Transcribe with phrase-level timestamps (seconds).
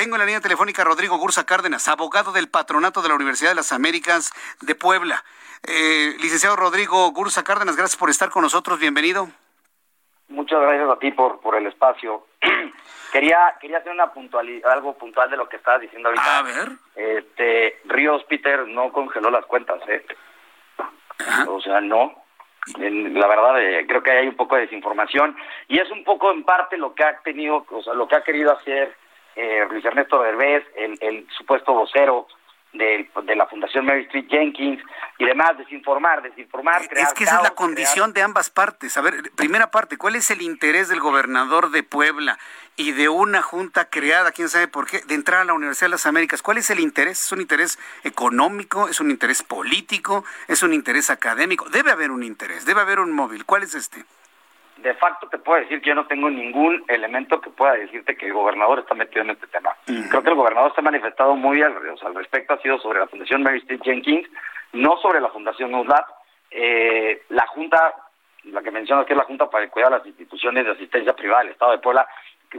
[0.00, 3.50] Tengo en la línea telefónica a Rodrigo Gursa Cárdenas, abogado del Patronato de la Universidad
[3.50, 4.32] de las Américas
[4.62, 5.22] de Puebla.
[5.68, 8.80] Eh, licenciado Rodrigo Gursa Cárdenas, gracias por estar con nosotros.
[8.80, 9.28] Bienvenido.
[10.28, 12.26] Muchas gracias a ti por, por el espacio.
[13.12, 16.38] quería quería hacer una puntualidad, algo puntual de lo que estabas diciendo ahorita.
[16.38, 16.68] A ver.
[16.96, 20.02] Este, Ríos Peter no congeló las cuentas, ¿eh?
[21.46, 22.14] O sea, no.
[22.78, 25.36] En- la verdad, eh, creo que hay un poco de desinformación
[25.68, 28.24] y es un poco en parte lo que ha tenido, o sea, lo que ha
[28.24, 28.96] querido hacer
[29.36, 32.26] eh, Luis Ernesto Derbez, el, el supuesto vocero
[32.72, 34.80] de, de la Fundación Mary Street Jenkins
[35.18, 38.96] y demás, desinformar, desinformar, crear Es que esa es la condición de ambas partes.
[38.96, 42.38] A ver, primera parte, ¿cuál es el interés del gobernador de Puebla
[42.76, 45.92] y de una junta creada, quién sabe por qué, de entrar a la Universidad de
[45.92, 46.42] las Américas?
[46.42, 47.24] ¿Cuál es el interés?
[47.24, 48.88] ¿Es un interés económico?
[48.88, 50.24] ¿Es un interés político?
[50.48, 51.68] ¿Es un interés académico?
[51.68, 53.44] Debe haber un interés, debe haber un móvil.
[53.44, 54.04] ¿Cuál es este?
[54.82, 58.26] De facto te puedo decir que yo no tengo ningún elemento que pueda decirte que
[58.26, 59.74] el gobernador está metido en este tema.
[59.84, 62.78] Creo que el gobernador se ha manifestado muy al, o sea, al respecto, ha sido
[62.78, 64.28] sobre la Fundación Mary Street Jenkins,
[64.72, 66.06] no sobre la Fundación USLAP.
[66.50, 67.94] Eh, la Junta,
[68.44, 71.14] la que mencionas que es la Junta para el Cuidado de las Instituciones de Asistencia
[71.14, 72.06] Privada del Estado de Puebla,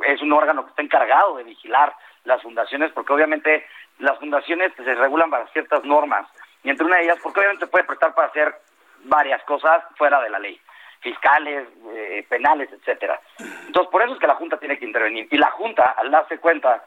[0.05, 3.65] es un órgano que está encargado de vigilar las fundaciones, porque obviamente
[3.99, 6.27] las fundaciones se regulan bajo ciertas normas,
[6.63, 8.55] y entre una de ellas, porque obviamente puede prestar para hacer
[9.03, 10.61] varias cosas fuera de la ley
[11.01, 13.19] fiscales, eh, penales, etcétera.
[13.39, 15.27] Entonces, por eso es que la Junta tiene que intervenir.
[15.31, 16.85] Y la Junta, al darse cuenta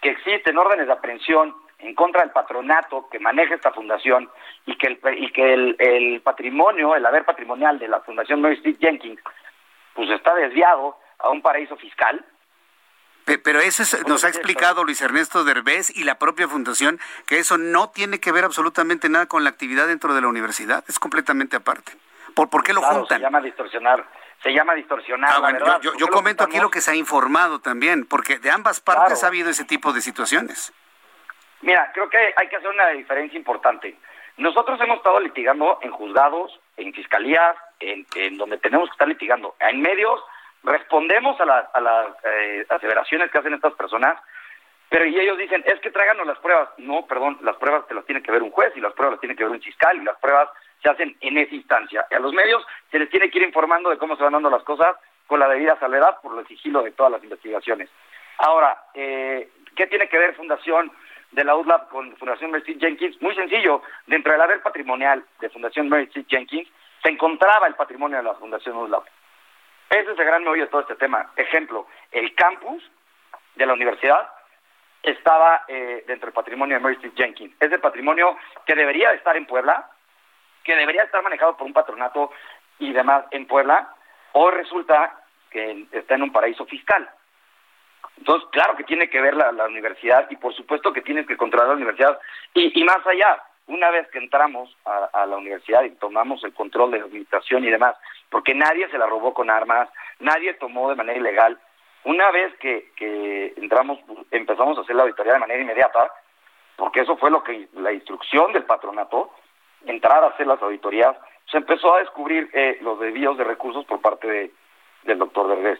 [0.00, 4.30] que existen órdenes de aprehensión en contra del patronato que maneja esta fundación
[4.64, 8.54] y que el, y que el, el patrimonio, el haber patrimonial de la Fundación Mary
[8.54, 9.20] Street Jenkins,
[9.94, 12.24] pues está desviado a un paraíso fiscal,
[13.24, 17.38] Pe- Pero eso es- nos ha explicado Luis Ernesto Derbez y la propia fundación que
[17.40, 21.00] eso no tiene que ver absolutamente nada con la actividad dentro de la universidad, es
[21.00, 21.92] completamente aparte.
[22.36, 23.16] ¿Por, por qué lo claro, juntan?
[23.18, 24.04] se llama distorsionar,
[24.42, 25.80] se llama distorsionar Ah, la bueno, verdad.
[25.80, 28.50] yo, yo- ¿Por yo lo comento aquí lo que se ha informado también, porque de
[28.50, 29.24] ambas partes Claro.
[29.24, 30.70] ha habido ese tipo de situaciones.
[31.62, 33.96] Mira, creo que hay que hacer una diferencia importante.
[34.36, 39.56] Nosotros hemos estado litigando en juzgados, en fiscalías, en, en donde tenemos que estar litigando.
[39.58, 40.22] En medios
[40.62, 44.20] respondemos a, las- a las eh, aseveraciones que hacen estas personas,
[44.90, 46.68] pero y ellos dicen, es que tráiganos las pruebas.
[46.76, 49.20] No, perdón, las pruebas te las tiene que ver un juez y las pruebas las
[49.20, 50.50] tiene que ver un fiscal y las pruebas
[50.82, 52.06] se hacen en esa instancia.
[52.10, 54.50] Y a los medios se les tiene que ir informando de cómo se van dando
[54.50, 57.90] las cosas con la debida salvedad por el sigilo de todas las investigaciones.
[58.38, 60.92] Ahora, eh, ¿qué tiene que ver Fundación
[61.32, 63.20] de la UDLAP con Fundación Street Jenkins?
[63.20, 66.68] Muy sencillo, dentro del haber patrimonial de Fundación Street Jenkins
[67.02, 69.04] se encontraba el patrimonio de la Fundación UDLAP.
[69.90, 71.30] Ese es el gran meollo de todo este tema.
[71.36, 72.82] Ejemplo, el campus
[73.54, 74.28] de la universidad
[75.02, 77.54] estaba eh, dentro del patrimonio de Street Jenkins.
[77.60, 78.36] Es el patrimonio
[78.66, 79.88] que debería de estar en Puebla,
[80.66, 82.32] que debería estar manejado por un patronato
[82.78, 83.94] y demás en Puebla,
[84.32, 87.08] o resulta que está en un paraíso fiscal.
[88.18, 91.68] Entonces, claro que tiene que ver la, universidad y por supuesto que tiene que controlar
[91.68, 92.18] la universidad.
[92.52, 96.52] Y, y más allá, una vez que entramos a, a la universidad y tomamos el
[96.52, 97.96] control de la administración y demás,
[98.28, 99.88] porque nadie se la robó con armas,
[100.18, 101.58] nadie tomó de manera ilegal,
[102.06, 103.98] una vez que, que entramos,
[104.30, 106.12] empezamos a hacer la auditoría de manera inmediata,
[106.76, 109.32] porque eso fue lo que la instrucción del patronato,
[109.84, 111.16] entrar a hacer las auditorías,
[111.50, 114.52] se empezó a descubrir eh, los desvíos de recursos por parte de,
[115.04, 115.78] del doctor Derbez.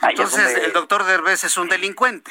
[0.00, 2.30] Ahí Entonces, donde- el doctor Derbez es un delincuente.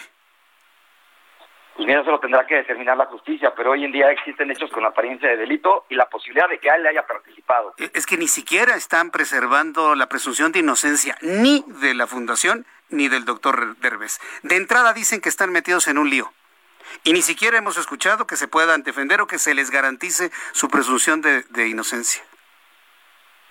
[1.75, 4.69] pues mira, eso lo tendrá que determinar la justicia, pero hoy en día existen hechos
[4.71, 7.73] con apariencia de delito y la posibilidad de que él haya participado.
[7.77, 12.65] E- Es que ni siquiera están preservando la presunción de inocencia ni de la fundación
[12.89, 14.19] ni del doctor Derbez.
[14.43, 16.31] De entrada dicen que están metidos en un lío.
[17.03, 20.67] Y ni siquiera hemos escuchado que se puedan defender o que se les garantice su
[20.69, 22.23] presunción de, de inocencia.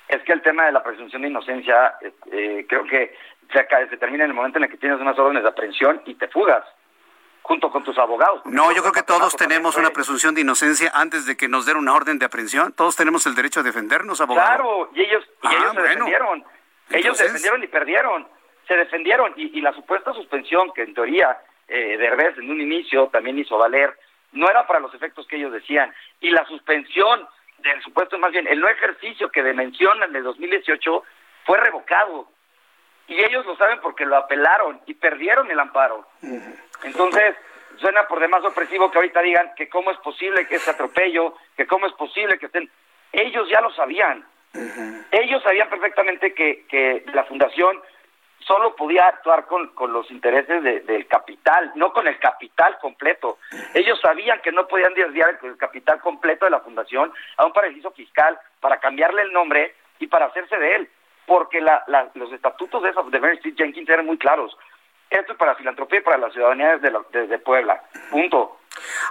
[0.08, 3.16] Es que el tema de la presunción de inocencia eh, eh, creo que
[3.52, 6.14] se, se termina en el momento en el que tienes unas órdenes de aprehensión y
[6.16, 6.62] te fugas
[7.42, 8.42] junto con tus abogados.
[8.44, 11.76] No, yo creo que todos tenemos una presunción de inocencia antes de que nos den
[11.76, 12.72] una orden de aprehensión.
[12.72, 14.46] Todos tenemos el derecho a defendernos, abogado.
[14.46, 16.38] Claro, y ellos, y Ah, ellos se defendieron.
[16.38, 16.46] Ellos
[16.90, 18.28] Entonces- se defendieron y perdieron.
[18.68, 19.32] Se defendieron.
[19.36, 21.36] Y, y la supuesta suspensión que en teoría
[21.68, 23.96] eh, Derbez en un inicio también hizo valer,
[24.32, 25.92] no era para los efectos que ellos decían.
[26.20, 27.26] Y la suspensión
[27.58, 31.02] del supuesto, más bien, el no ejercicio que mencionan de 2018
[31.44, 32.28] fue revocado.
[33.08, 36.06] Y ellos lo saben porque lo apelaron y perdieron el amparo.
[36.82, 37.34] Entonces,
[37.76, 41.66] suena por demás opresivo que ahorita digan que cómo es posible que ese atropello, que
[41.66, 42.70] cómo es posible que estén...
[43.12, 44.24] Ellos ya lo sabían.
[45.10, 47.80] Ellos sabían perfectamente que, que la fundación
[48.46, 53.38] solo podía actuar con, con los intereses del capital, no con el capital completo.
[53.74, 57.90] Ellos sabían que no podían desviar el, capital completo de la fundación a un paraíso
[57.92, 60.90] fiscal para cambiarle el nombre y para hacerse de él,
[61.26, 61.84] porque la,
[62.14, 64.56] los estatutos de, esa, de Mary Street Jenkins eran muy claros.
[65.10, 67.82] Esto es para filantropía y para la ciudadanía desde, de Puebla.
[68.10, 68.58] Punto.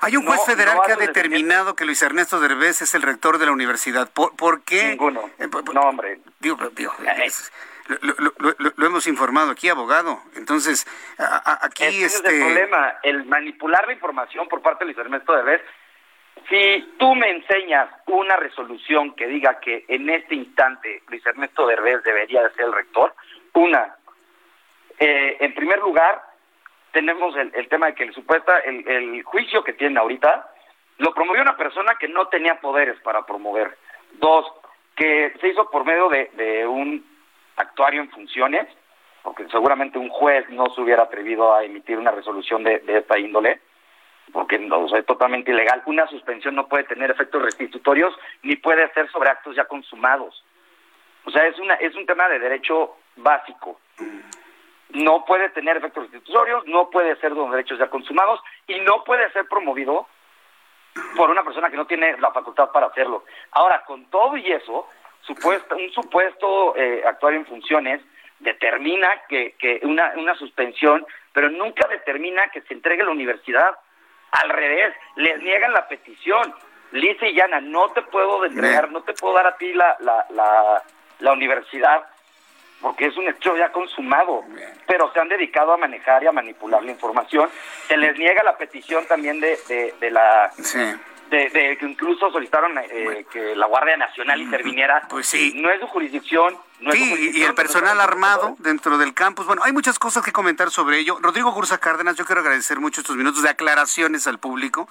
[0.02, 3.46] Hay un juez federal que ha determinado que Luis Ernesto Derbez es el rector de
[3.46, 4.10] la universidad.
[4.12, 4.90] ¿Por, qué?
[4.90, 5.30] Ninguno.
[5.38, 6.20] Eh, no, hombre.
[6.40, 7.30] Digo, digo, eh,
[7.88, 10.20] lo, hemos informado aquí, abogado.
[10.36, 10.86] Entonces,
[11.18, 12.06] aquí este...
[12.06, 15.62] es el problema, el manipular la información por parte de Luis Ernesto Derbez.
[16.50, 22.04] Si tú me enseñas una resolución que diga que en este instante Luis Ernesto Derbez
[22.04, 23.14] debería de ser el rector,
[23.54, 23.96] una,
[25.00, 26.22] eh, en primer lugar,
[26.92, 30.50] tenemos el, tema de que el supuesta, el, juicio que tiene ahorita,
[30.98, 33.78] lo promovió una persona que no tenía poderes para promover.
[34.14, 34.46] Dos,
[34.96, 36.68] que se hizo por medio de
[37.82, 38.68] actuario en funciones,
[39.24, 43.60] porque seguramente un juez no se hubiera atrevido a emitir una resolución de, esta índole,
[44.32, 45.82] porque no, es totalmente ilegal.
[45.88, 48.14] Una suspensión no puede tener efectos restitutorios
[48.44, 50.46] ni puede ser sobre actos ya consumados.
[51.26, 53.80] O sea, es, una, es un tema de derecho básico.
[54.90, 59.32] No puede tener efectos restitutorios, no puede ser de derechos ya consumados y no puede
[59.32, 60.06] ser promovido
[61.18, 63.24] por una persona que no tiene la facultad para hacerlo.
[63.54, 64.88] Ahora, con todo y eso,
[65.22, 68.02] supuesto, un supuesto eh, actuario en funciones
[68.40, 73.78] determina que, que una, una suspensión, pero nunca determina que se entregue a la universidad.
[74.32, 76.54] Al revés, les niegan la petición.
[76.92, 80.26] Lisa y Yana, no te puedo entregar, no te puedo dar a ti la, la,
[80.32, 80.84] la,
[81.20, 82.06] la universidad,
[82.82, 84.44] porque es un hecho ya consumado,
[84.88, 87.50] pero se han dedicado a manejar y a manipular la información.
[87.88, 90.52] Se les niega la petición también de, de, de la
[91.32, 95.08] de, que incluso solicitaron eh, que la Guardia Nacional interviniera.
[95.10, 95.54] Pues sí.
[95.56, 96.58] No es su jurisdicción.
[96.82, 99.46] No sí, y el personal armado dentro del campus.
[99.46, 101.20] Bueno, hay muchas cosas que comentar sobre ello.
[101.22, 104.90] Rodrigo Gursa Cárdenas, yo quiero agradecer mucho estos minutos de aclaraciones al público.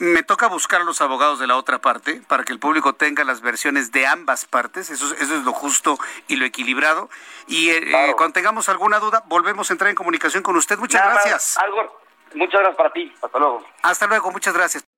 [0.00, 3.22] Me toca buscar a los abogados de la otra parte para que el público tenga
[3.22, 4.90] las versiones de ambas partes.
[4.90, 5.96] Eso, eso es lo justo
[6.26, 7.08] y lo equilibrado.
[7.46, 10.76] Y eh, eh, cuando tengamos alguna duda, volvemos a entrar en comunicación con usted.
[10.76, 11.56] Muchas gracias.
[11.58, 12.00] algo,
[12.34, 13.14] muchas gracias para ti.
[13.22, 13.64] Hasta luego.
[13.82, 14.97] Hasta luego, muchas gracias.